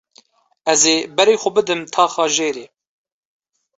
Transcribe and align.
Ez 0.71 0.81
ê 0.93 0.95
berê 1.15 1.35
xwe 1.41 1.51
bidim 1.55 1.81
taxa 1.93 2.25
jêrê. 2.35 2.65